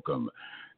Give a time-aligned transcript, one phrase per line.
[0.00, 0.30] Welcome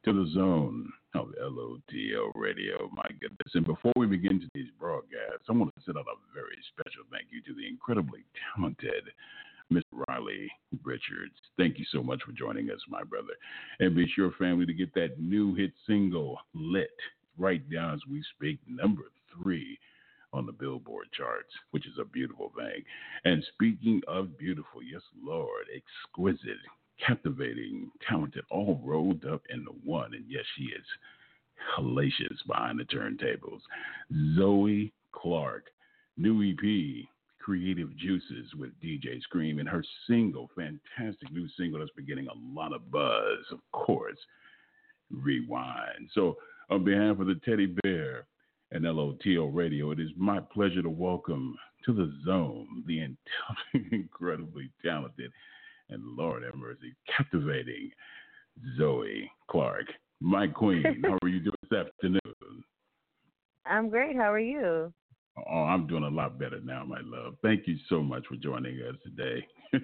[0.03, 2.89] to the zone of LOTL Radio.
[2.91, 3.53] My goodness.
[3.53, 7.27] And before we begin today's broadcast, I want to send out a very special thank
[7.31, 9.05] you to the incredibly talented
[9.71, 10.03] Mr.
[10.09, 10.51] Riley
[10.83, 11.35] Richards.
[11.57, 13.31] Thank you so much for joining us, my brother.
[13.79, 16.89] And be sure, family, to get that new hit single, Lit,
[17.37, 19.03] right down as we speak, number
[19.41, 19.79] three
[20.33, 22.83] on the Billboard charts, which is a beautiful thing.
[23.23, 26.59] And speaking of beautiful, yes, Lord, exquisite,
[27.05, 30.13] captivating, talented, all rolled up into one.
[30.13, 30.85] And yes, she is
[31.77, 33.61] hellacious behind the turntables.
[34.37, 35.67] Zoey Clarke,
[36.17, 37.05] new EP,
[37.39, 42.59] Creative Juices with DJ Scream, and her single, fantastic new single that's been getting a
[42.59, 44.17] lot of buzz, of course,
[45.11, 46.09] Rewind.
[46.13, 46.37] So,
[46.69, 48.25] on behalf of the Teddy Bear
[48.71, 51.55] and LOTL Radio, it is my pleasure to welcome
[51.85, 53.05] to the zone the
[53.91, 55.31] incredibly talented
[55.89, 57.91] and Lord have mercy, captivating
[58.79, 59.91] Zoey Clarke.
[60.21, 62.63] My queen, how are you doing this afternoon?
[63.65, 64.15] I'm great.
[64.15, 64.93] How are you?
[65.49, 67.35] Oh, I'm doing a lot better now, my love.
[67.41, 69.45] Thank you so much for joining us today.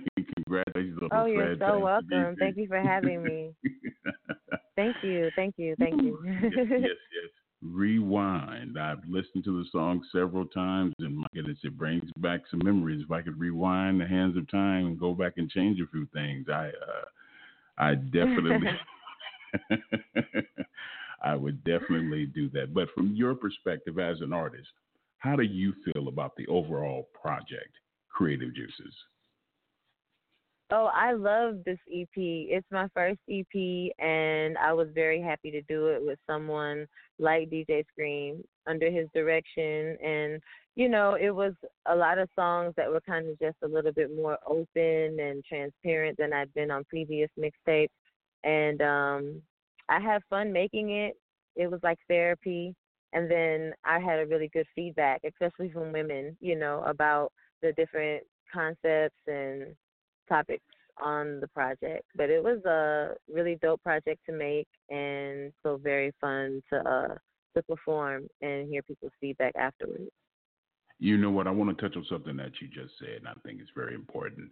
[0.46, 2.36] Congratulations on Oh, the you're so welcome.
[2.38, 3.54] Thank you for having me.
[4.76, 5.32] Thank you.
[5.36, 5.76] Thank you.
[5.80, 6.20] Thank you.
[6.24, 7.32] yes, yes, yes.
[7.62, 8.80] Rewind.
[8.80, 13.04] I've listened to the song several times, and my goodness, it brings back some memories.
[13.04, 16.08] If I could rewind the hands of time and go back and change a few
[16.14, 17.06] things, I, uh,
[17.78, 18.70] I definitely,
[21.24, 22.74] I would definitely do that.
[22.74, 24.70] But from your perspective as an artist,
[25.18, 27.76] how do you feel about the overall project,
[28.10, 28.94] Creative Juices?
[30.72, 32.08] Oh, I love this EP.
[32.16, 36.86] It's my first EP, and I was very happy to do it with someone
[37.18, 39.98] like DJ Scream under his direction.
[40.04, 40.40] And,
[40.76, 41.54] you know, it was
[41.88, 45.44] a lot of songs that were kind of just a little bit more open and
[45.44, 47.88] transparent than I'd been on previous mixtapes.
[48.44, 49.42] And um,
[49.90, 51.18] I had fun making it.
[51.56, 52.76] It was like therapy.
[53.14, 57.32] And then I had a really good feedback, especially from women, you know, about
[57.64, 59.76] the different concepts and
[60.30, 60.64] topics
[61.04, 62.06] on the project.
[62.16, 67.16] But it was a really dope project to make and so very fun to uh
[67.56, 70.12] to perform and hear people's feedback afterwards.
[71.00, 71.48] You know what?
[71.48, 73.96] I want to touch on something that you just said, and I think it's very
[73.96, 74.50] important.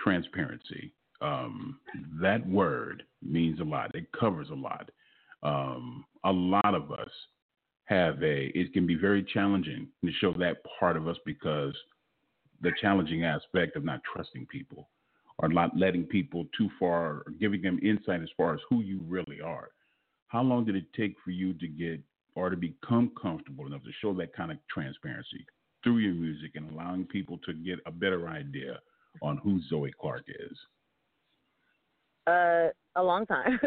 [0.00, 0.92] Transparency.
[1.22, 1.78] Um,
[2.20, 3.94] that word means a lot.
[3.94, 4.90] It covers a lot.
[5.42, 7.08] Um, a lot of us
[7.84, 8.50] have a.
[8.54, 11.74] It can be very challenging to show that part of us because
[12.60, 14.88] the challenging aspect of not trusting people
[15.38, 19.00] or not letting people too far or giving them insight as far as who you
[19.06, 19.70] really are.
[20.28, 22.00] How long did it take for you to get
[22.34, 25.44] or to become comfortable enough to show that kind of transparency
[25.82, 28.78] through your music and allowing people to get a better idea
[29.22, 30.58] on who Zoey Clarke is?
[32.26, 33.60] Uh a long time.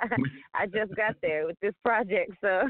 [0.54, 2.62] I just got there with this project, so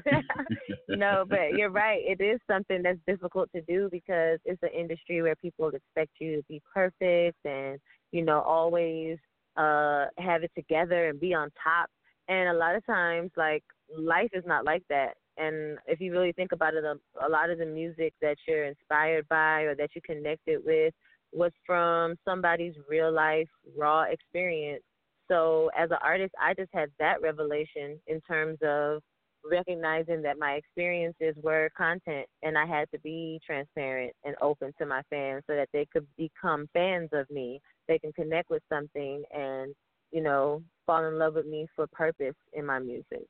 [0.89, 2.03] no, but you're right.
[2.05, 6.37] It is something that's difficult to do because it's an industry where people expect you
[6.37, 7.78] to be perfect and
[8.13, 9.19] you know always
[9.57, 11.89] uh have it together and be on top.
[12.28, 13.63] And a lot of times, like
[13.97, 15.15] life is not like that.
[15.39, 18.65] And if you really think about it, a, a lot of the music that you're
[18.65, 20.95] inspired by or that you connected with
[21.33, 24.83] was from somebody's real life raw experience.
[25.28, 29.03] So as an artist, I just had that revelation in terms of
[29.49, 34.87] recognizing that my experiences were content and I had to be transparent and open to
[34.87, 37.61] my fans so that they could become fans of me.
[37.87, 39.75] They can connect with something and,
[40.11, 43.27] you know, fall in love with me for purpose in my music.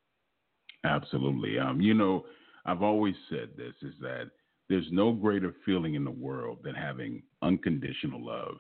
[0.85, 1.59] Absolutely.
[1.59, 2.25] Um, you know,
[2.65, 4.31] I've always said this is that
[4.69, 8.57] there's no greater feeling in the world than having unconditional love.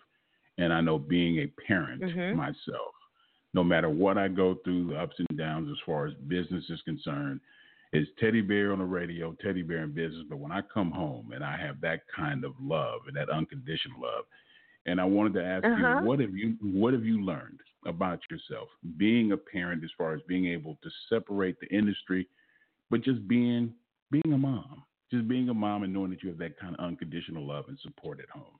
[0.58, 2.34] And I know being a parent Mhm.
[2.34, 2.94] myself,
[3.56, 6.80] no matter what I go through, the ups and downs as far as business is
[6.82, 7.40] concerned,
[7.94, 10.24] is teddy bear on the radio, teddy bear in business.
[10.28, 14.02] But when I come home and I have that kind of love and that unconditional
[14.02, 14.26] love,
[14.84, 16.00] and I wanted to ask Uh-huh.
[16.00, 18.68] you, what have you what have you learned about yourself
[18.98, 22.28] being a parent as far as being able to separate the industry,
[22.90, 23.72] but just being
[24.10, 26.84] being a mom, just being a mom and knowing that you have that kind of
[26.84, 28.58] unconditional love and support at home.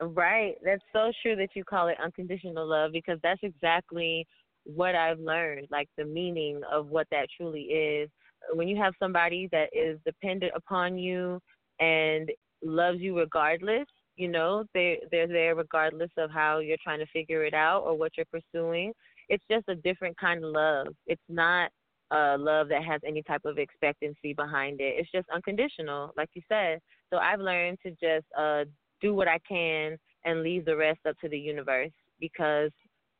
[0.00, 0.56] Right.
[0.64, 4.26] That's so true that you call it unconditional love because that's exactly
[4.64, 8.10] what I've learned, like the meaning of what that truly is.
[8.52, 11.40] When you have somebody that is dependent upon you
[11.80, 12.30] and
[12.62, 13.86] loves you regardless,
[14.16, 17.96] you know, they they're there regardless of how you're trying to figure it out or
[17.96, 18.92] what you're pursuing.
[19.28, 20.88] It's just a different kind of love.
[21.06, 21.70] It's not
[22.10, 24.94] a love that has any type of expectancy behind it.
[24.98, 26.80] It's just unconditional, like you said.
[27.12, 28.64] So I've learned to just uh
[29.04, 32.70] do what I can and leave the rest up to the universe because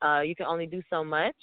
[0.02, 1.36] uh, you can only do so much.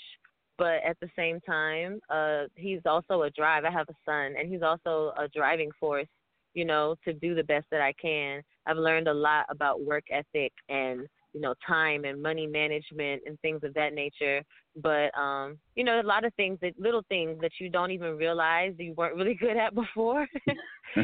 [0.58, 3.64] But at the same time, uh, he's also a drive.
[3.66, 6.10] I have a son, and he's also a driving force,
[6.54, 8.42] you know, to do the best that I can.
[8.66, 13.40] I've learned a lot about work ethic and you know time and money management and
[13.42, 14.42] things of that nature.
[14.76, 18.18] But um you know a lot of things that little things that you don't even
[18.18, 20.28] realize you weren't really good at before.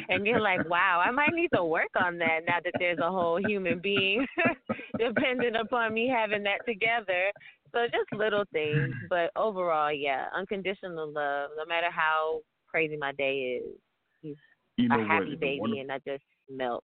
[0.10, 3.10] And you're like wow i might need to work on that now that there's a
[3.10, 4.26] whole human being
[5.00, 7.32] dependent upon me having that together.
[7.74, 8.96] So just little things.
[9.10, 13.76] But overall yeah unconditional love no matter how crazy my day is
[14.22, 14.36] he's
[14.76, 15.40] You know a happy what?
[15.40, 16.84] baby wonderful- and i just melt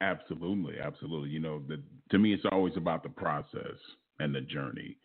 [0.00, 1.30] Absolutely, absolutely.
[1.30, 1.80] You know, the,
[2.10, 3.76] to me, it's always about the process
[4.20, 4.96] and the journey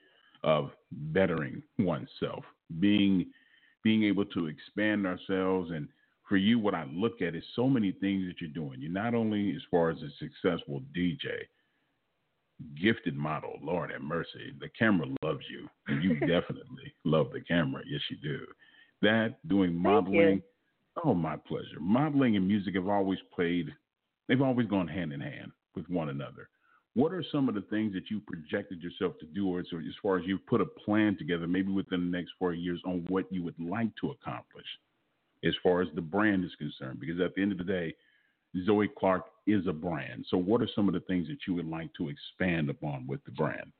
[0.43, 2.43] of bettering oneself,
[2.79, 3.25] being
[3.83, 5.71] being able to expand ourselves.
[5.71, 5.87] And
[6.29, 8.79] for you, what I look at is so many things that you're doing.
[8.79, 11.27] You're not only as far as a successful DJ,
[12.81, 13.59] gifted model.
[13.61, 17.81] Lord have mercy, the camera loves you, and you definitely love the camera.
[17.85, 18.45] Yes, you do.
[19.01, 20.41] That doing modeling.
[21.03, 21.79] Oh, my pleasure.
[21.79, 23.73] Modeling and music have always played
[24.27, 26.49] they've always gone hand in hand with one another.
[26.95, 29.65] What are some of the things that you projected yourself to do, or as
[30.01, 33.25] far as you've put a plan together, maybe within the next four years, on what
[33.31, 34.65] you would like to accomplish
[35.43, 36.99] as far as the brand is concerned?
[36.99, 37.95] Because at the end of the day,
[38.67, 40.25] Zoey Clarke is a brand.
[40.29, 43.23] So, what are some of the things that you would like to expand upon with
[43.25, 43.71] the brand?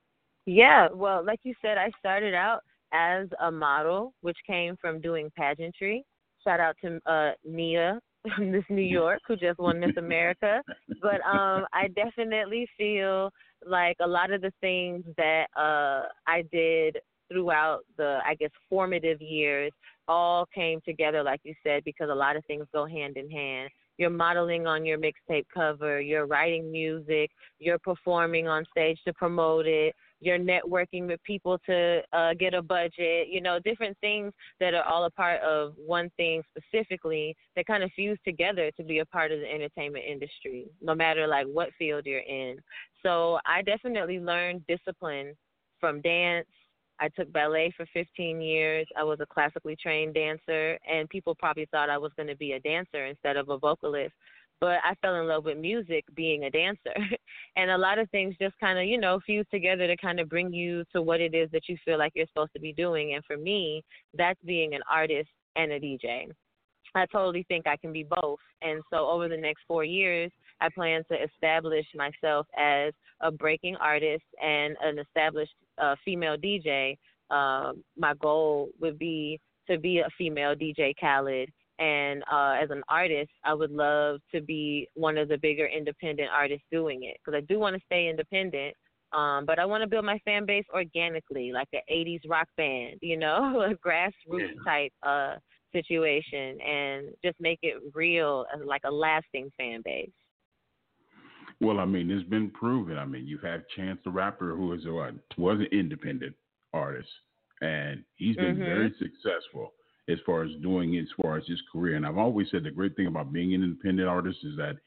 [0.45, 2.62] Yeah, well, like you said, I started out
[2.92, 6.04] as a model, which came from doing pageantry.
[6.44, 8.00] Shout out to uh, Nia,
[8.39, 10.61] Miss New York, who just won Miss America.
[11.01, 13.31] But um, I definitely feel
[13.67, 16.97] like a lot of the things that uh, I did
[17.31, 19.71] throughout the, I guess, formative years
[20.07, 23.69] all came together, like you said, because a lot of things go hand in hand.
[23.97, 27.29] You're modeling on your mixtape cover, you're writing music,
[27.59, 32.61] you're performing on stage to promote it, you're networking with people to uh, get a
[32.61, 37.65] budget, you know, different things that are all a part of one thing specifically that
[37.65, 41.47] kind of fuse together to be a part of the entertainment industry, no matter like
[41.47, 42.57] what field you're in.
[43.03, 45.35] So I definitely learned discipline
[45.79, 46.47] from dance.
[46.99, 48.87] I took ballet for 15 years.
[48.97, 52.53] I was a classically trained dancer, and people probably thought I was going to be
[52.53, 54.13] a dancer instead of a vocalist
[54.63, 56.94] but I fell in love with music being a dancer.
[57.57, 60.30] and a lot of things just kind of, you know, fuse together to kind of
[60.30, 63.14] bring you to what it is that you feel like you're supposed to be doing.
[63.14, 63.83] And for me,
[64.14, 66.31] that's being an artist and a DJ.
[66.95, 68.40] I totally think I can be both.
[68.61, 73.76] And so over the next four years, I plan to establish myself as a breaking
[73.76, 76.95] artist and an established uh, female DJ.
[77.30, 81.49] Um, my goal would be to be a female DJ Khaled
[81.80, 86.30] and uh, as an artist, I would love to be one of the bigger independent
[86.31, 88.75] artists doing it because I do want to stay independent.
[89.11, 92.97] Um, but I want to build my fan base organically, like an '80s rock band,
[93.01, 95.35] you know, a grassroots type uh,
[95.71, 100.09] situation, and just make it real, like a lasting fan base.
[101.61, 102.97] Well, I mean, it's been proven.
[102.97, 106.35] I mean, you've had Chance the Rapper, who is a what, was an independent
[106.73, 107.09] artist,
[107.61, 108.65] and he's been Mhm.
[108.65, 109.73] very successful
[110.10, 111.95] as far as doing as far as his career.
[111.95, 114.78] And I've always said the great thing about being an independent artist is that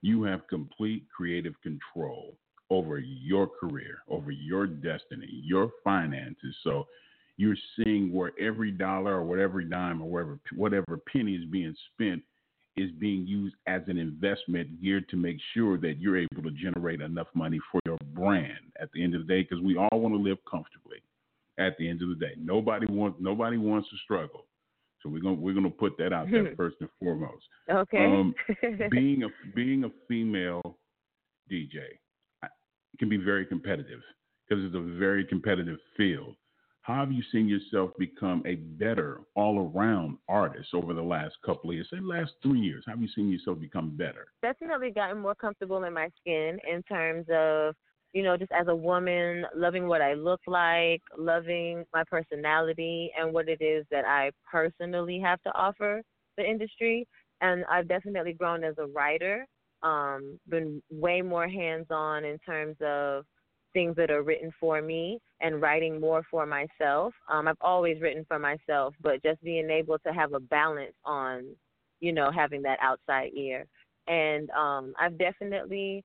[0.00, 2.36] you have complete creative control
[2.70, 6.56] over your career, over your destiny, your finances.
[6.62, 6.86] So
[7.36, 12.22] you're seeing where every dollar or whatever dime or whatever whatever penny is being spent
[12.76, 17.00] is being used as an investment geared to make sure that you're able to generate
[17.00, 20.14] enough money for your brand at the end of the day because we all want
[20.14, 20.98] to live comfortably
[21.58, 24.46] at the end of the day nobody wants nobody wants to struggle
[25.04, 27.44] So we're gonna we're gonna put that out there first and foremost.
[27.70, 28.04] Okay.
[28.04, 28.34] Um,
[28.90, 30.62] being a being a female
[31.50, 31.80] DJ
[32.98, 34.00] can be very competitive
[34.48, 36.36] because it's a very competitive field.
[36.82, 41.70] How have you seen yourself become a better all around artist over the last couple
[41.70, 42.84] of years, say last three years?
[42.86, 44.26] How have you seen yourself become better?
[44.42, 47.74] Definitely gotten more comfortable in my skin in terms of,
[48.14, 53.34] you know, just as a woman, loving what I look like, loving my personality and
[53.34, 56.00] what it is that I personally have to offer
[56.38, 57.06] the industry.
[57.40, 59.44] And I've definitely grown as a writer,
[59.82, 63.24] um, been way more hands on in terms of
[63.72, 67.12] things that are written for me and writing more for myself.
[67.28, 71.46] Um, I've always written for myself, but just being able to have a balance on,
[71.98, 73.66] you know, having that outside ear.
[74.06, 76.04] And um, I've definitely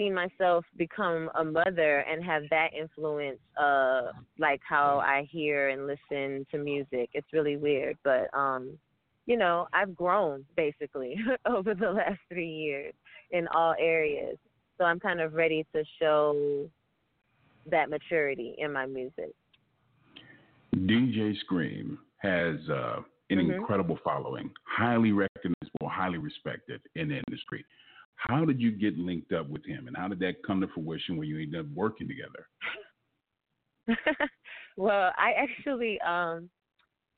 [0.00, 5.86] seen myself become a mother and have that influence, uh, like how I hear and
[5.86, 7.10] listen to music.
[7.12, 8.78] It's really weird, but um,
[9.26, 11.16] you know, I've grown basically
[11.46, 12.94] over the last three years
[13.30, 14.38] in all areas.
[14.78, 16.66] So I'm kind of ready to show
[17.70, 19.34] that maturity in my music.
[20.74, 23.54] DJ Scream has uh, an Mhm.
[23.58, 27.62] incredible following, highly recognizable, highly respected in the industry.
[28.28, 31.16] How did you get linked up with him, and how did that come to fruition
[31.16, 32.48] when you ended up working together?
[34.76, 36.50] well, I actually um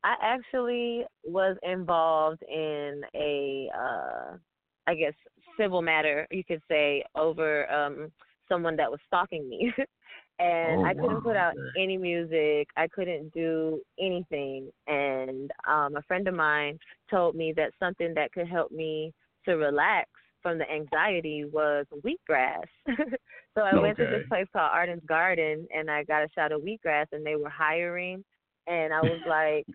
[0.05, 4.37] I actually was involved in a uh
[4.87, 5.15] I guess
[5.59, 8.13] civil matter, you could say, over um
[8.49, 9.73] someone that was stalking me.
[10.39, 11.23] and Oh, I couldn't wow.
[11.23, 12.69] put out any music.
[12.77, 14.71] I couldn't do anything.
[14.87, 16.79] And um a friend of mine
[17.11, 19.13] told me that something that could help me
[19.47, 20.09] to relax
[20.43, 22.67] from the anxiety was wheatgrass.
[23.55, 26.63] so I went to this place called Arden's Garden and I got a shot of
[26.63, 28.25] wheatgrass and they were hiring
[28.67, 29.67] and I was like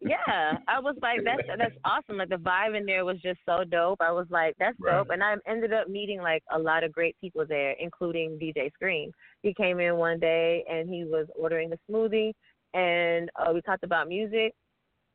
[0.00, 2.18] yeah, I was like, that's that's awesome.
[2.18, 3.98] Like the vibe in there was just so dope.
[4.00, 4.96] I was like, that's Right.
[4.96, 8.72] dope, and I ended up meeting like a lot of great people there, including DJ
[8.74, 9.10] Scream.
[9.42, 12.32] He came in one day and he was ordering a smoothie,
[12.74, 14.52] and uh, we talked about music,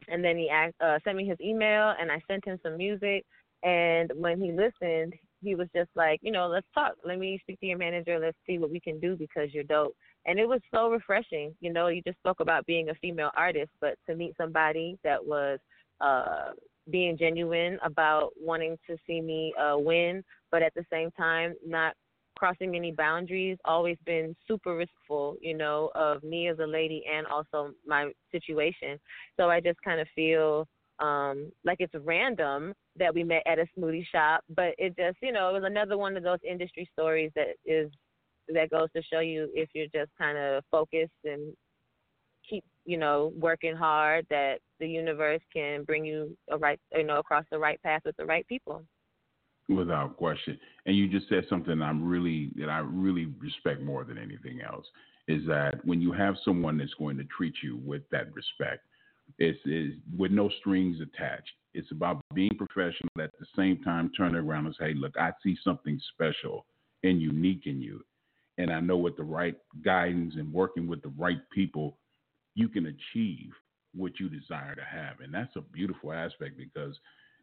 [0.07, 3.23] and then he asked, uh, sent me his email, and I sent him some music,
[3.63, 5.13] and when he listened,
[5.43, 6.93] he was just like, you know, let's talk.
[7.03, 8.19] Let me speak to your manager.
[8.19, 11.55] Let's see what we can do because you're dope and it was so refreshing.
[11.59, 15.23] You know, you just spoke about being a female artist, but to meet somebody that
[15.23, 15.59] was
[15.99, 16.51] uh
[16.89, 21.93] being genuine about wanting to see me uh win, but at the same time not
[22.37, 27.27] crossing any boundaries, always been super respectful, you know, of me as a lady and
[27.27, 28.99] also my situation.
[29.37, 30.67] So I just kind of feel
[31.01, 35.31] um like it's random that we met at a smoothie shop, but it just, you
[35.31, 37.91] know, it was another one of those industry stories that is
[38.49, 41.53] that goes to show you if you're just kind of focused and
[42.49, 47.19] keep you know working hard that the universe can bring you a right you know
[47.19, 48.83] across the right path with the right people
[49.69, 50.59] Without question.
[50.85, 54.85] And you just said something I'm really that I really respect more than anything else
[55.27, 58.83] is that when you have someone that's going to treat you with that respect,
[59.37, 61.51] it's, it's with no strings attached.
[61.73, 65.57] It's about being professional at the same time turning around and say, look, I see
[65.63, 66.65] something special
[67.03, 68.03] and unique in you.
[68.57, 71.97] And I know with the right guidance and working with the right people,
[72.55, 73.51] you can achieve
[73.95, 75.21] what you desire to have.
[75.21, 76.95] And that's a beautiful aspect because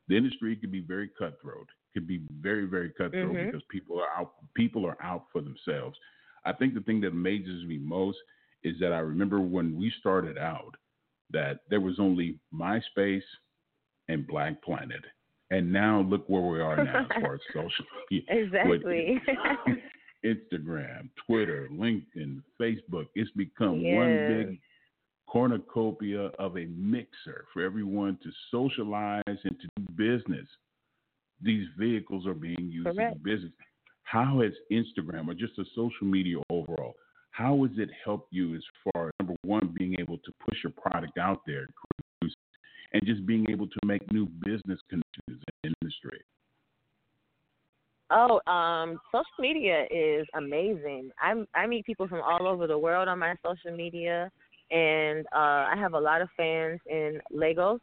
[0.08, 3.46] the industry can be very cutthroat, Can be very, very cutthroat Mhm.
[3.46, 5.98] because people are out people are out for themselves.
[6.44, 8.18] I think the thing that amazes me most
[8.62, 10.76] is that I remember when we started out
[11.30, 13.22] that there was only MySpace
[14.08, 15.02] and Black Planet.
[15.50, 18.24] And now look where we are now as far as social media.
[18.28, 19.20] Exactly.
[20.24, 23.06] Instagram, Twitter, LinkedIn, Facebook.
[23.14, 23.96] It's become Yes.
[23.96, 24.58] one big
[25.28, 30.46] cornucopia of a mixer for everyone to socialize and to do business.
[31.40, 33.22] These vehicles are being used Correct.
[33.22, 33.52] do business.
[34.04, 36.94] How has Instagram or just the social media overall,
[37.38, 40.72] how has it helped you as far as number one, being able to push your
[40.72, 41.68] product out there,
[42.20, 46.20] and just being able to make new business connections in the industry?
[48.10, 51.10] Oh, um, social media is amazing.
[51.20, 54.32] I I meet people from all over the world on my social media,
[54.72, 57.80] and uh, I have a lot of fans in Lagos,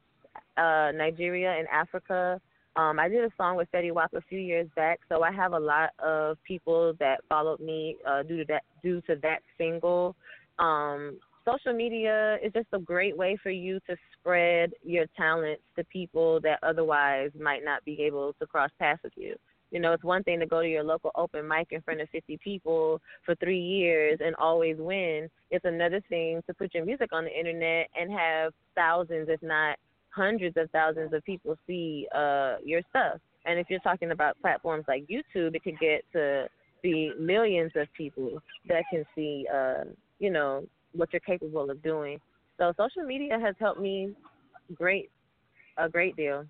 [0.57, 2.41] uh, Nigeria, and Africa.
[2.77, 5.53] Um, I did a song with Fetty Wap a few years back, so I have
[5.53, 10.15] a lot of people that followed me uh, due to that due to that single.
[10.59, 15.85] Um, social media is just a great way for you to spread your talents to
[15.85, 19.35] people that otherwise might not be able to cross paths with you.
[19.71, 22.09] You know, it's one thing to go to your local open mic in front of
[22.09, 25.29] 50 people for three years and always win.
[25.49, 29.77] It's another thing to put your music on the internet and have thousands, if not
[30.15, 33.19] hundreds of thousands of people see uh your stuff.
[33.45, 36.47] And if you're talking about platforms like YouTube, it could get to
[36.81, 39.83] be millions of people that can see uh,
[40.19, 42.19] you know, what you're capable of doing.
[42.57, 44.13] So social media has helped me
[44.73, 45.11] great
[45.77, 46.45] a great deal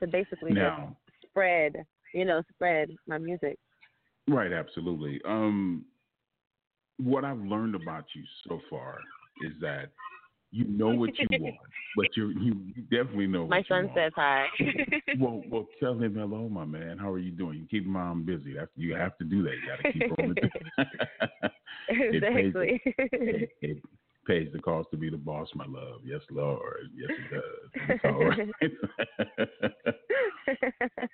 [0.00, 3.58] to basically Now, just spread, you know, spread my music.
[4.26, 5.20] right, absolutely.
[5.24, 5.84] Um,
[6.98, 8.98] what I've learned about you so far
[9.42, 9.90] is that
[10.52, 11.56] you know what you want,
[11.96, 12.54] but you you
[12.90, 13.96] definitely know what My son want.
[13.96, 14.46] says hi.
[15.18, 16.96] Well, well, tell him hello, my man.
[16.98, 17.58] How are you doing?
[17.58, 18.54] You keep mom busy.
[18.54, 19.50] That's you have to do that.
[19.50, 21.50] You got to keep on the.
[21.92, 22.80] It pays- exactly.
[22.84, 23.82] it, it
[24.26, 26.00] pays the cost to be the boss, my love.
[26.04, 26.88] Yes, Lord.
[26.94, 27.70] Yes, it does.
[27.88, 28.48] It's all right.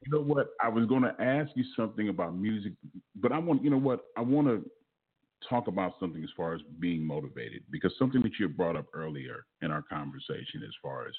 [0.05, 0.49] you know what?
[0.63, 2.73] I was going to ask you something about music,
[3.15, 4.05] but I want you know what?
[4.17, 4.63] I want to
[5.49, 9.47] talk about something as far as being motivated because something that you brought up earlier
[9.63, 11.15] in our conversation as far as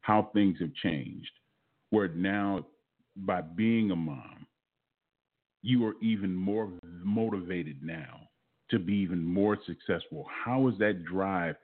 [0.00, 1.30] how things have changed
[1.90, 2.64] where now
[3.16, 4.46] by being a mom
[5.62, 6.70] you are even more
[7.02, 8.28] motivated now
[8.70, 10.26] to be even more successful.
[10.44, 11.56] How is that drive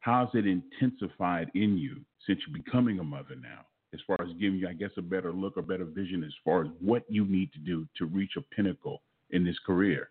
[0.00, 3.60] how is it intensified in you since you're becoming a mother now
[3.94, 6.62] as far as giving you i guess a better look a better vision as far
[6.62, 10.10] as what you need to do to reach a pinnacle in this career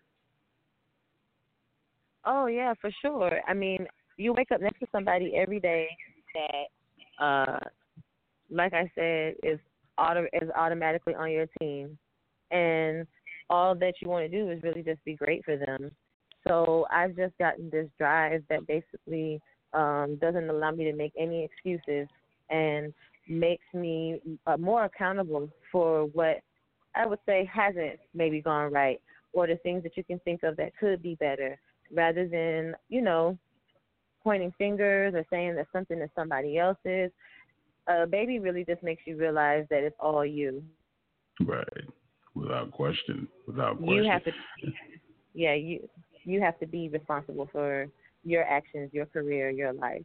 [2.32, 3.40] Oh yeah, for sure.
[3.48, 5.88] I mean, you wake up next to somebody every day
[6.34, 7.58] that, uh,
[8.48, 9.58] like I said, is
[9.98, 11.98] auto is automatically on your team,
[12.52, 13.04] and
[13.50, 15.90] all that you want to do is really just be great for them.
[16.46, 19.40] So I've just gotten this drive that basically
[19.72, 22.06] um, doesn't allow me to make any excuses
[22.48, 22.94] and
[23.28, 26.42] makes me uh, more accountable for what
[26.94, 29.00] I would say hasn't maybe gone right
[29.32, 31.58] or the things that you can think of that could be better
[31.92, 33.38] rather than, you know,
[34.22, 37.10] pointing fingers or saying that something is somebody else's.
[37.86, 40.62] A baby really just makes you realize that it's all you.
[41.40, 41.66] right
[42.34, 44.32] without question without question You have to
[45.34, 45.88] yeah, you
[46.24, 47.88] you have to be responsible for
[48.24, 50.04] your actions, your career, your life.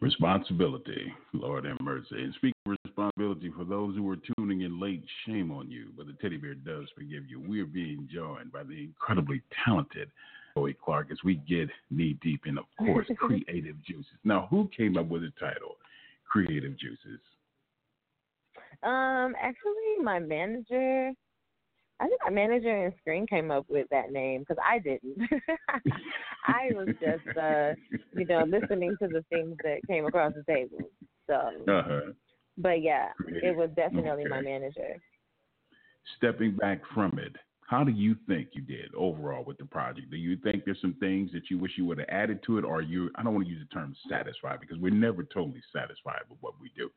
[0.00, 2.06] Responsibility, Lord have mercy.
[2.12, 6.12] And speaking responsibility, for those who are tuning in late, shame on you, but the
[6.14, 7.40] teddy bear does forgive you.
[7.40, 10.10] We are being joined by the incredibly talented
[10.54, 14.12] Chloe Clark as we get knee deep in, of course, creative juices.
[14.24, 15.76] Now, who came up with the title,
[16.28, 17.20] Creative Juices?
[18.82, 21.12] Um, actually, my manager,
[22.00, 25.18] I think my manager in Scream came up with that name because I didn't.
[26.46, 27.74] I was just, uh,
[28.14, 30.90] you know, listening to the things that came across the table.
[31.26, 31.34] So,
[31.68, 32.12] Uh-huh.
[32.60, 34.96] But yeah, it was definitely my manager.
[36.16, 37.36] Stepping back from it,
[37.68, 40.10] how do you think you did overall with the project?
[40.10, 42.64] Do you think there's some things that you wish you would have added to it,
[42.64, 43.10] or you?
[43.14, 46.54] I don't want to use the term satisfied because we're never totally satisfied with what
[46.60, 46.90] we do.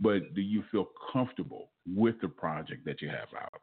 [0.00, 3.60] But do you feel comfortable with the project that you have out?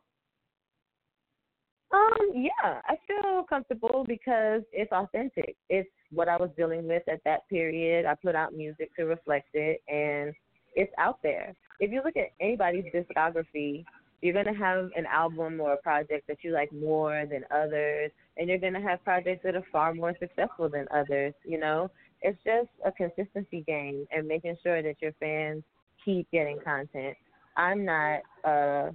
[1.93, 5.57] Um, yeah, I feel comfortable because it's authentic.
[5.69, 8.05] It's what I was dealing with at that period.
[8.05, 10.33] I put out music to reflect it, and
[10.75, 11.53] it's out there.
[11.79, 13.85] If you look at anybody's discography,
[14.21, 18.47] you're to have an album or a project that you like more than others, and
[18.47, 21.89] you're to have projects that are far more successful than others, you know?
[22.21, 25.63] It's just a consistency game and making sure that your fans
[26.05, 27.17] keep getting content.
[27.57, 28.91] I'm not uh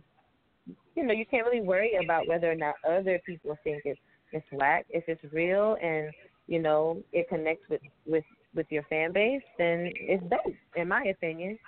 [0.95, 4.01] you know, you can't really worry about whether or not other people think it's
[4.33, 4.87] it's whack.
[4.91, 6.13] If it's real and
[6.47, 8.25] you know it connects with with
[8.57, 11.59] with your fan base, then it's dope, in my opinion.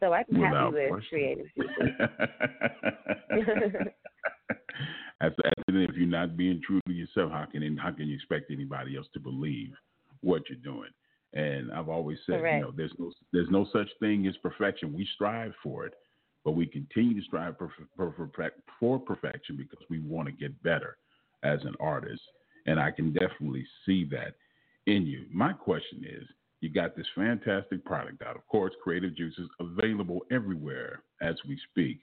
[0.00, 1.08] So I'm happy Without with question.
[1.10, 1.46] creative.
[5.20, 5.34] That's
[5.68, 8.96] and if you're not being true to yourself, how can how can you expect anybody
[8.96, 9.72] else to believe
[10.20, 10.90] what you're doing?
[11.32, 12.56] And I've always said, Correct.
[12.56, 14.92] you know, there's no there's no such thing as perfection.
[14.92, 15.94] We strive for it,
[16.44, 18.30] but we continue to strive for, for,
[18.78, 20.96] for perfection because we want to get better
[21.42, 22.22] as an artist.
[22.66, 24.34] And I can definitely see that
[24.86, 25.26] in you.
[25.32, 26.26] My question is,
[26.60, 28.36] you got this fantastic product out.
[28.36, 32.00] Of course, Creative Juices available everywhere as we speak.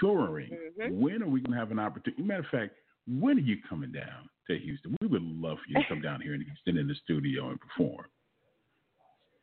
[0.00, 0.50] Touring.
[0.78, 0.98] Mhm.
[0.98, 2.22] When are we going to have an opportunity?
[2.22, 4.96] Matter of fact, when are you coming down to Houston?
[5.00, 7.60] We would love for you to come down here in Houston in the studio and
[7.60, 8.06] perform.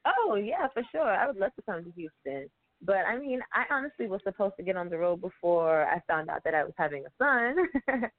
[0.06, 1.10] Oh yeah, for sure.
[1.10, 2.49] I would love to come to Houston.
[2.86, 6.30] But I mean, I honestly was supposed to get on the road before I found
[6.30, 7.56] out that I was having a son.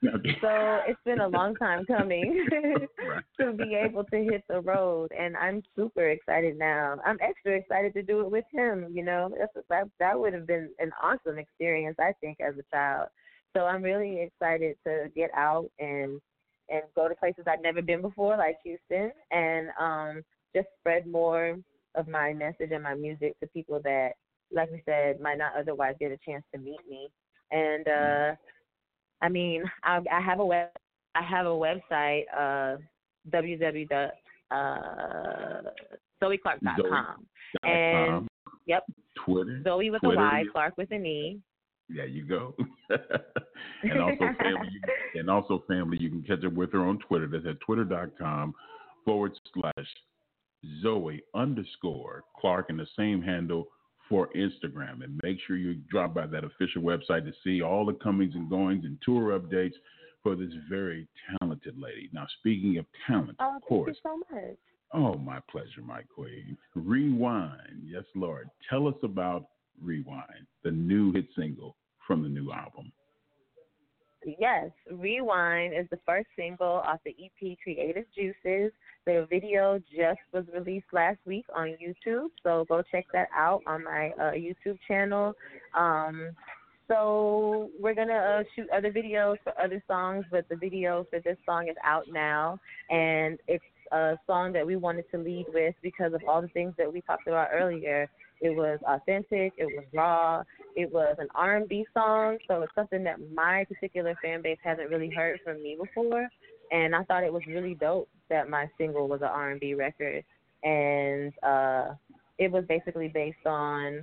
[0.41, 2.47] so it's been a long time coming
[3.41, 6.97] to be able to hit the road, and I'm super excited now.
[7.05, 8.89] I'm extra excited to do it with him.
[8.91, 12.75] You know, That's, that that would have been an awesome experience, I think, as a
[12.75, 13.09] child.
[13.55, 16.21] So I'm really excited to get out and
[16.71, 20.23] and go to places I've never been before, like Houston, and um,
[20.55, 21.59] just spread more
[21.95, 24.13] of my message and my music to people that,
[24.53, 27.09] like we said, might not otherwise get a chance to meet me.
[27.51, 28.35] And uh,
[29.23, 30.69] I mean, I, I have a web,
[31.15, 32.79] I have a website, uh,
[33.33, 34.11] www.
[34.51, 35.63] Uh,
[36.23, 37.27] ZoeClark.com.
[37.63, 38.29] And
[38.67, 38.85] yep,
[39.25, 39.61] Twitter.
[39.65, 40.45] Zoe with Twitter, a Y.
[40.53, 41.41] Clark with an E.
[41.89, 42.55] There you go.
[43.83, 47.27] and also family, can- and also family, you can catch up with her on Twitter.
[47.27, 48.55] That's at twitter.com
[49.05, 49.87] forward slash
[50.83, 53.67] Zoe underscore Clark and the same handle
[54.15, 55.03] for Instagram.
[55.03, 58.49] And make sure you drop by that official website to see all the comings and
[58.49, 59.73] goings and tour updates
[60.23, 61.09] for this very
[61.41, 62.11] talented lady.
[62.13, 64.57] Now, speaking of talent, Oh, of thank you so much.
[64.93, 66.57] Oh, my pleasure, my queen.
[66.77, 67.83] Rewind.
[67.85, 68.49] Yes, Lord.
[68.71, 69.47] Tell us about
[69.83, 71.75] Rewind, the new hit single
[72.07, 72.93] from the new album.
[74.25, 78.73] Yes, Rewind is the first single off the EP Creative Juices.
[79.07, 83.85] The video just was released last week on YouTube, so go check that out on
[83.85, 85.35] my uh, YouTube channel.
[85.77, 86.31] Um,
[86.89, 91.37] so we're gonna uh, shoot other videos for other songs, but the video for this
[91.45, 92.59] song is out now,
[92.91, 96.75] and it's a song that we wanted to lead with because of all the things
[96.79, 98.09] that we talked about earlier.
[98.41, 100.43] It was authentic, it was raw,
[100.77, 105.11] it was an R&B song, so it's something that my particular fan base hasn't really
[105.11, 106.29] heard from me before,
[106.71, 110.25] and I thought it was really dope that my single was an R&B record,
[110.63, 111.95] and uh,
[112.39, 114.03] it was basically based on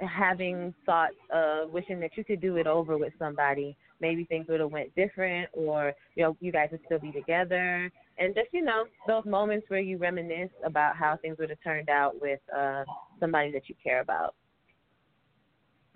[0.00, 3.76] having thoughts of wishing that you could do it over with somebody.
[4.00, 7.90] Maybe things would have went different, or you know, you guys would still be together,
[8.18, 11.90] and just you know, those moments where you reminisce about how things would have turned
[11.90, 12.84] out with uh,
[13.20, 14.34] somebody that you care about.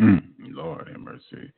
[0.01, 1.53] Mm, Lord have mercy.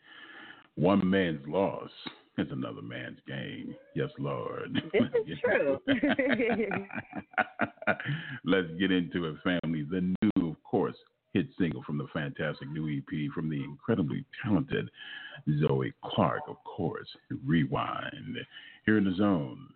[0.76, 1.90] One man's loss
[2.38, 3.74] is another man's gain.
[3.94, 4.81] Yes, Lord.
[4.92, 5.81] This is true.
[8.44, 9.87] Let's get into it, family.
[9.90, 10.96] The new, of course,
[11.33, 14.90] hit single from the fantastic new EP from the incredibly talented
[15.48, 17.09] Zoey Clarke, of course,
[17.44, 18.38] Rewind,
[18.85, 19.68] here in the zone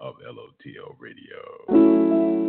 [0.00, 2.45] of LOTL Radio.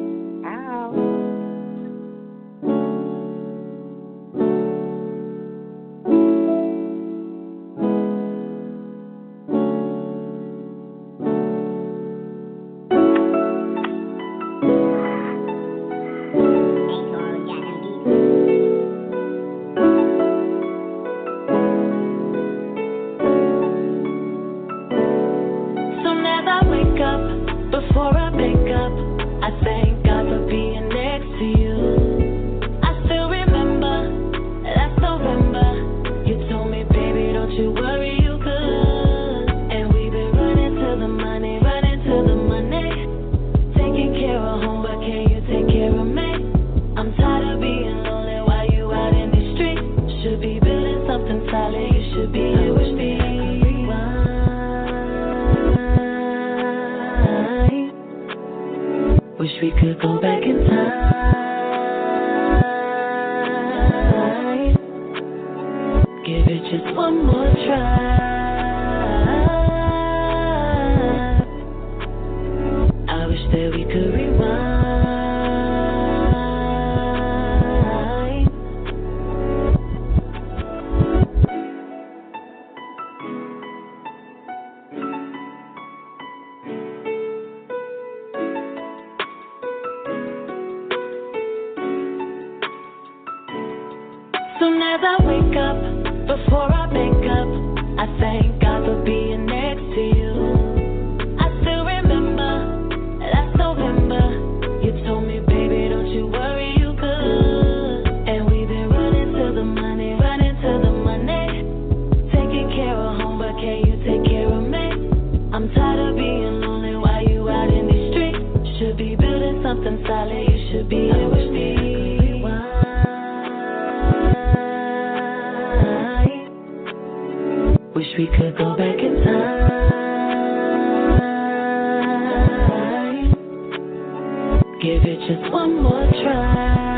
[136.23, 136.96] Try.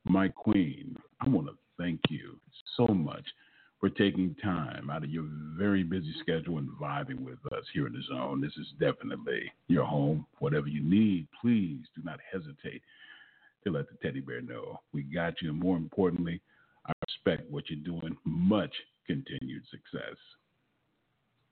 [0.04, 2.38] My queen, I want to thank you
[2.76, 3.24] so much
[3.78, 5.26] for taking time out of your
[5.58, 8.40] very busy schedule and vibing with us here in the zone.
[8.40, 10.26] This is definitely your home.
[10.38, 12.82] Whatever you need, please do not hesitate
[13.64, 15.50] to let the teddy bear know we got you.
[15.50, 16.40] And more importantly,
[16.86, 18.16] I respect what you're doing.
[18.24, 18.72] Much
[19.06, 20.16] continued success.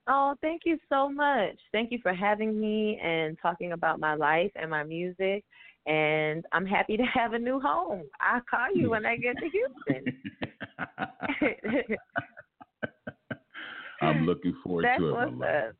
[0.07, 1.57] Oh, thank you so much.
[1.71, 5.43] Thank you for having me and talking about my life and my music.
[5.87, 8.03] And I'm happy to have a new home.
[8.21, 10.13] I'll call you when I get to Houston.
[14.01, 15.13] I'm looking forward That's to it.
[15.13, 15.69] what's love.
[15.69, 15.75] up.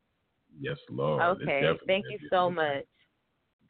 [0.58, 1.42] Yes, Lord.
[1.42, 1.72] Okay.
[1.86, 2.84] Thank you so much.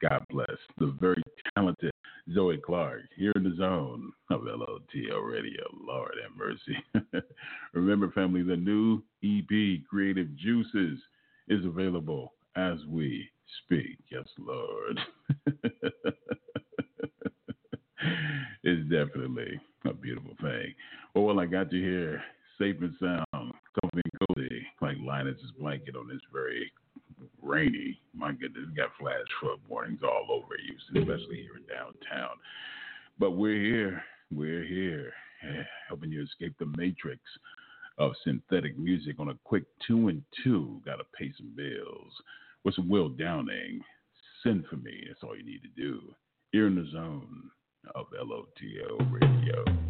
[0.01, 1.21] God bless the very
[1.55, 1.91] talented
[2.35, 5.63] Zoey Clarke here in the zone of LOTL Radio.
[5.85, 7.23] Lord have mercy.
[7.73, 10.99] Remember, family, the new EP, Creative Juices,
[11.47, 13.29] is available as we
[13.63, 13.97] speak.
[14.11, 14.99] Yes, Lord.
[18.63, 20.73] it's definitely a beautiful thing.
[21.15, 22.21] Well, well, I got you here,
[22.59, 26.71] safe and sound, comfy and cozy, like Linus's blanket on this very
[27.41, 27.99] rainy.
[28.13, 32.35] My goodness, got flash flood warnings all over Houston, especially here in downtown.
[33.19, 34.03] But we're here.
[34.31, 37.21] We're here, eh, helping you escape the matrix
[37.97, 40.81] of synthetic music on a quick two and two.
[40.85, 42.11] Got to pay some bills
[42.63, 43.81] with some Will Downing.
[44.43, 45.05] Send for me.
[45.07, 46.01] That's all you need to do.
[46.51, 47.49] You're in the zone
[47.95, 49.86] of LOTL Radio.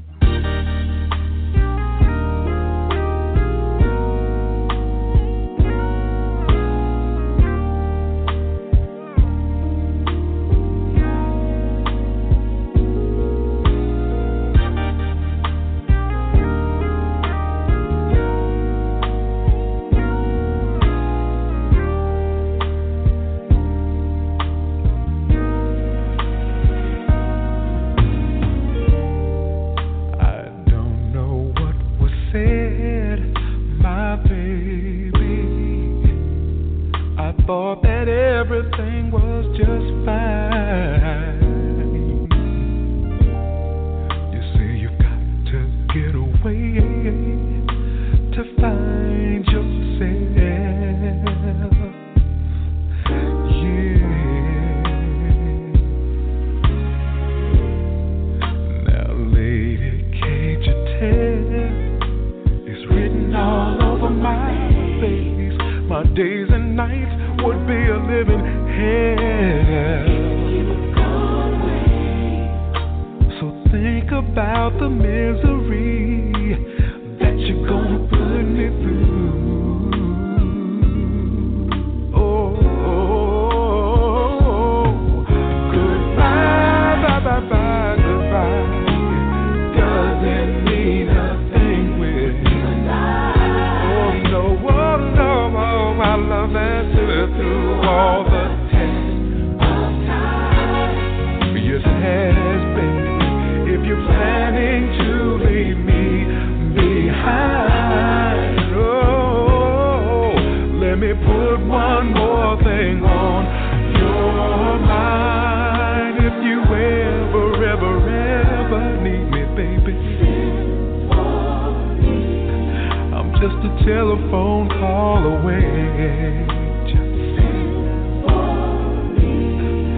[123.40, 126.46] just a telephone call away.
[126.90, 129.38] Just sing for me.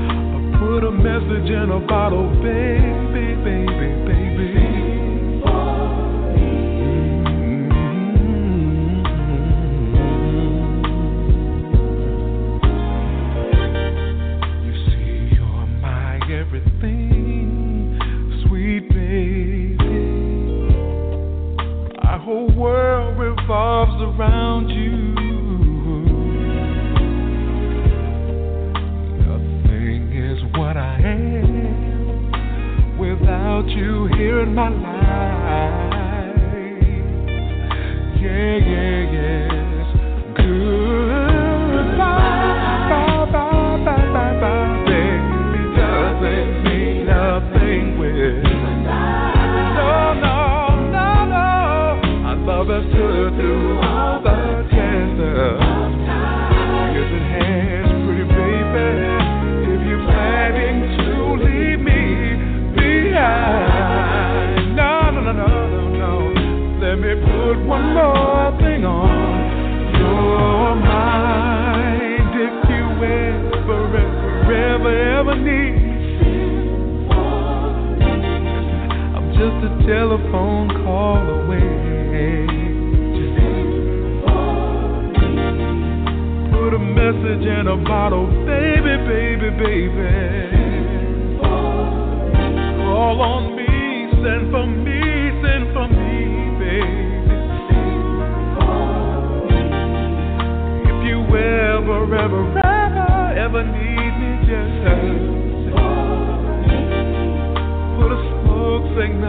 [0.03, 4.78] I put a message in a bottle, baby, baby, baby.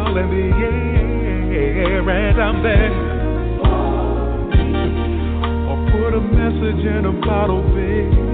[0.01, 2.93] still in the air, and I'm there.
[5.69, 8.30] Or put a message in a bottle, babe.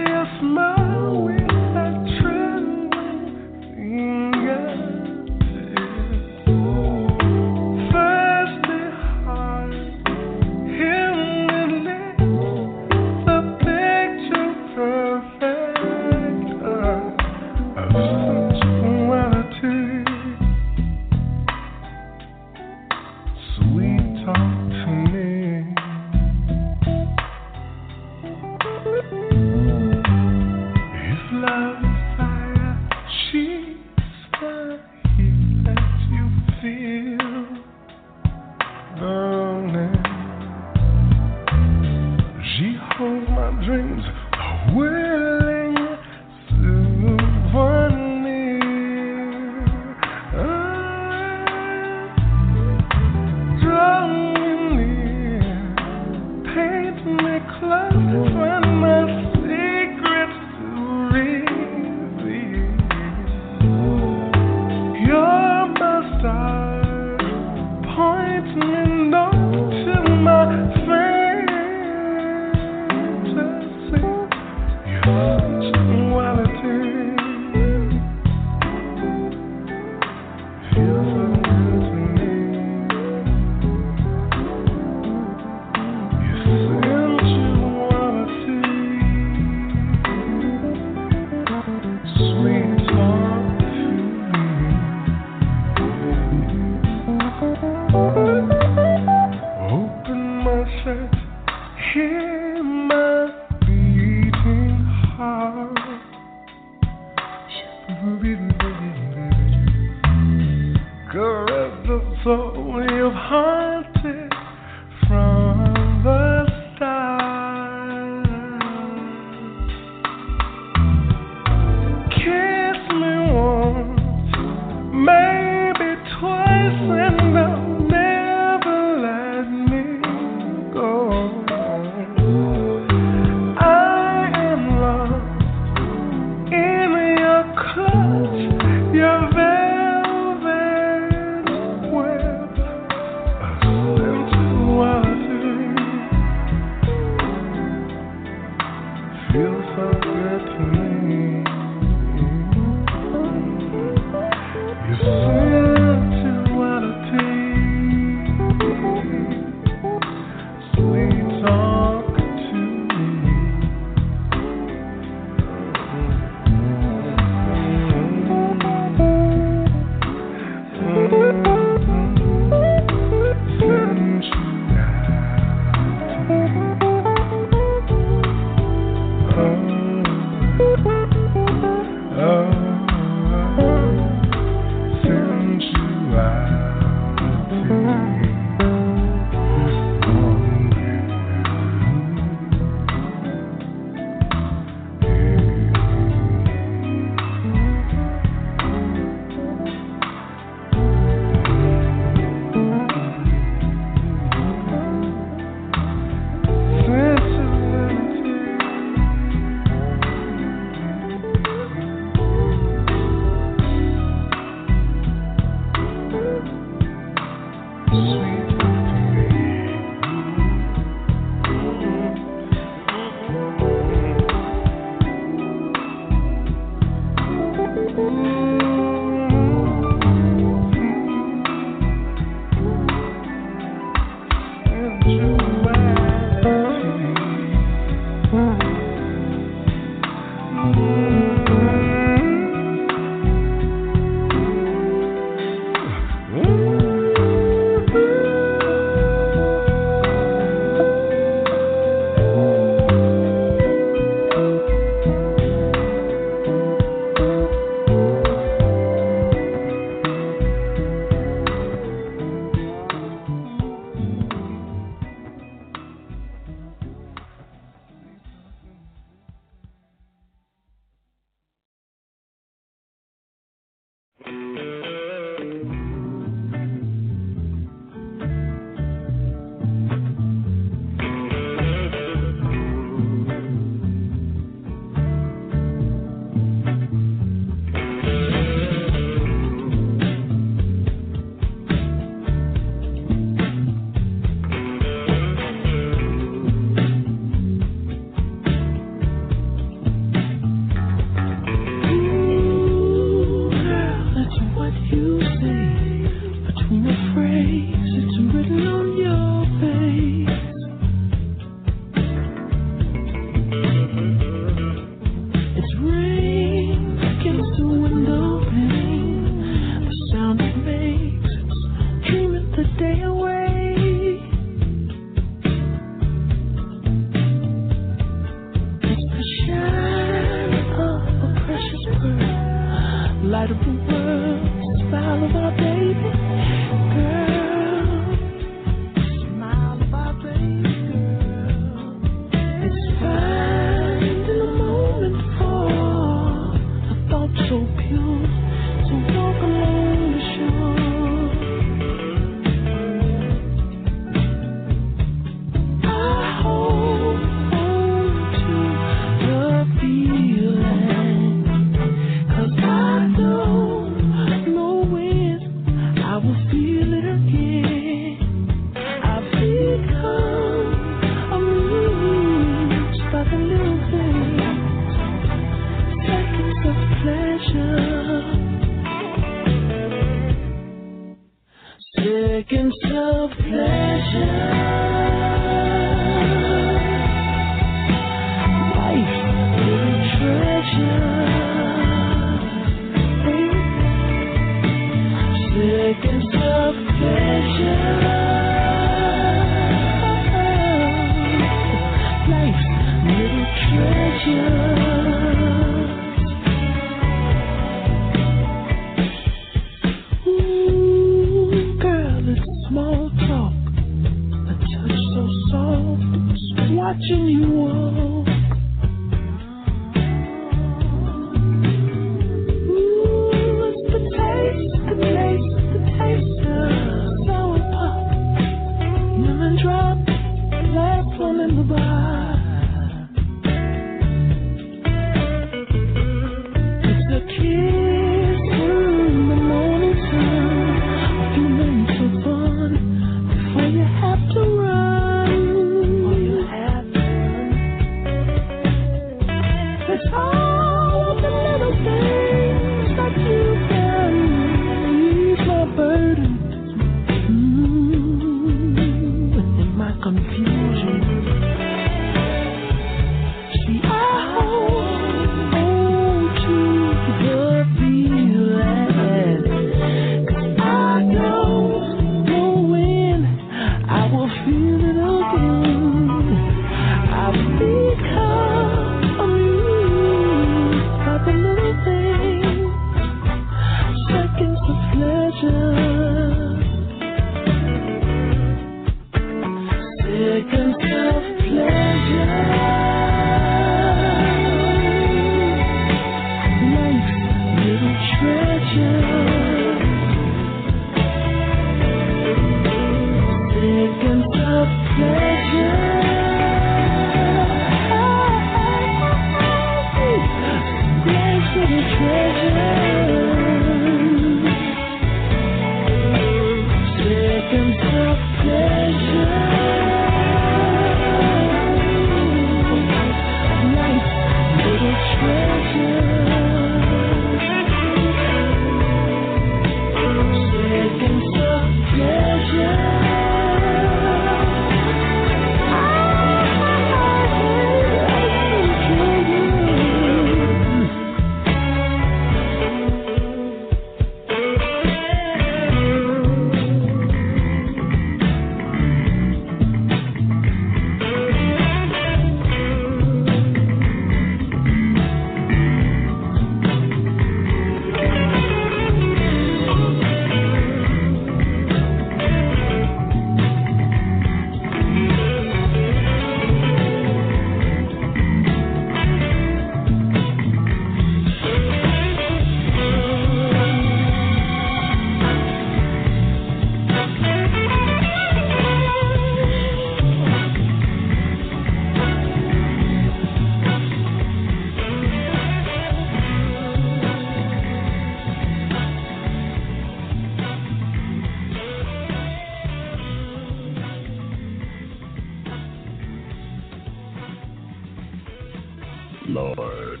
[599.38, 600.00] Lord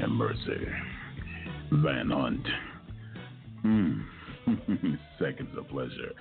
[0.00, 0.66] have mercy.
[1.70, 2.46] Van Hunt.
[3.62, 4.00] Hmm.
[5.18, 6.12] Seconds of pleasure.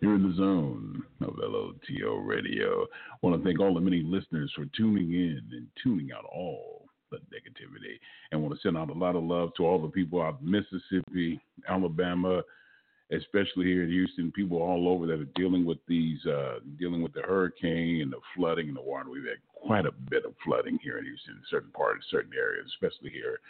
[0.00, 2.82] You're in the zone of LOTL Radio.
[2.82, 6.84] I want to thank all the many listeners for tuning in and tuning out all
[7.10, 7.98] the negativity.
[8.32, 10.50] And want to send out a lot of love to all the people out in
[10.50, 12.42] Mississippi, Alabama,
[13.10, 17.14] especially here in Houston, people all over that are dealing with these, uh, dealing with
[17.14, 19.10] the hurricane and the flooding and the water.
[19.10, 22.66] We've had quite a bit of flooding here in Houston, in certain parts, certain areas,
[22.66, 23.40] especially here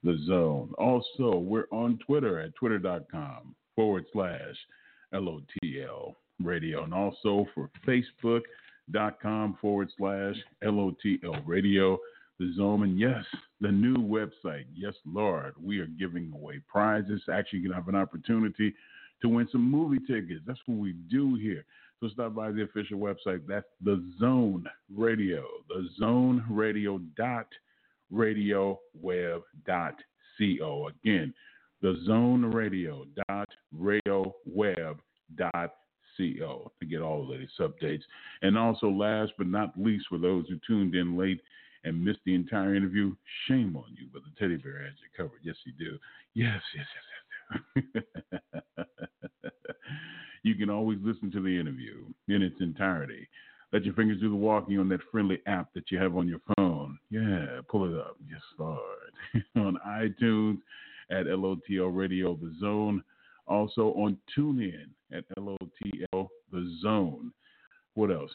[0.05, 0.71] the zone.
[0.77, 4.55] Also, we're on Twitter at Twitter.com forward slash
[5.13, 6.85] LOTL radio.
[6.85, 11.97] And also for Facebook.com forward slash LOTL radio,
[12.39, 12.83] the zone.
[12.83, 13.25] And yes,
[13.59, 14.63] the new website.
[14.73, 17.21] Yes, Lord, we are giving away prizes.
[17.29, 18.73] Actually, you can have an opportunity
[19.21, 20.41] to win some movie tickets.
[20.45, 21.65] That's what we do here.
[21.99, 23.41] So stop by the official website.
[23.47, 24.65] That's the Zone
[24.95, 25.43] Radio.
[25.67, 27.47] The Zone Radio dot
[28.09, 29.95] radio web dot
[30.37, 30.89] co.
[31.03, 31.33] Again,
[31.81, 35.01] the Zone Radio dot radio web
[35.35, 35.73] dot
[36.17, 38.03] co to get all the latest updates.
[38.41, 41.41] And also, last but not least, for those who tuned in late
[41.83, 43.15] and missed the entire interview,
[43.47, 44.07] shame on you.
[44.11, 45.39] But the teddy bear has you covered.
[45.43, 45.97] Yes, you do.
[46.33, 47.28] Yes, yes, yes, yes.
[50.43, 53.27] you can always listen to the interview in its entirety.
[53.71, 56.41] Let your fingers do the walking on that friendly app that you have on your
[56.55, 56.97] phone.
[57.11, 58.17] Yeah, pull it up.
[58.29, 58.79] Yes, Lord.
[59.55, 60.57] on iTunes
[61.11, 63.03] at LOTL Radio The Zone.
[63.47, 67.31] Also on TuneIn at LOTL The Zone.
[67.93, 68.31] What else?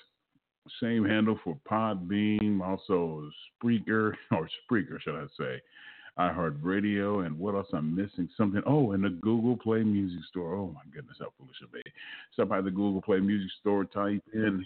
[0.80, 3.28] Same handle for Podbean, also
[3.62, 5.60] Spreaker, or Spreaker, should I say.
[6.18, 8.28] iHeartRadio, and what else I'm missing?
[8.36, 8.62] Something.
[8.66, 10.54] Oh, and the Google Play Music Store.
[10.54, 11.80] Oh my goodness, how foolish of me.
[12.32, 14.64] Stop by the Google Play Music Store, type in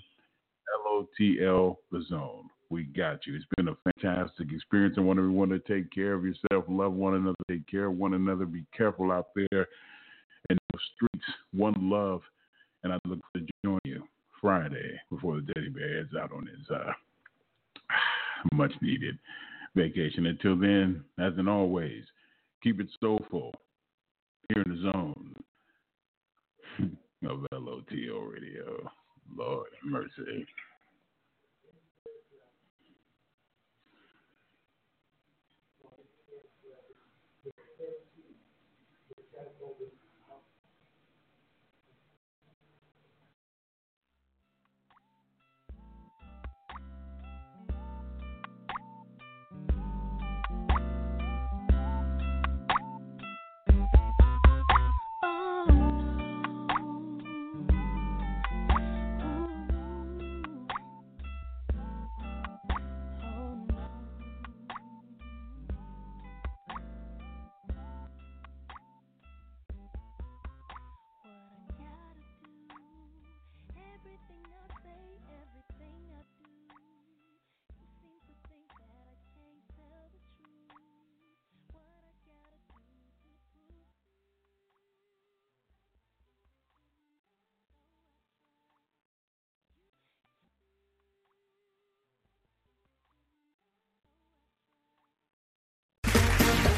[0.86, 2.51] LOTL The Zone.
[2.70, 3.34] We got you.
[3.34, 4.96] It's been a fantastic experience.
[4.99, 8.12] I want everyone to take care of yourself, love one another, take care of one
[8.12, 9.68] another, be careful out there
[10.51, 11.24] in the streets.
[11.55, 12.20] One love,
[12.84, 14.03] and I look forward to join you
[14.38, 16.92] Friday before the Teddy Bear heads out on his uh,
[18.53, 19.18] much needed
[19.79, 20.26] vacation.
[20.26, 22.03] Until then, as in always,
[22.62, 23.53] keep it soulful
[24.53, 25.35] here in the zone
[27.31, 28.91] of LOTL Radio.
[29.37, 30.47] Lord mercy.